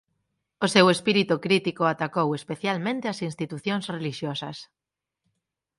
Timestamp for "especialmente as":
2.39-3.19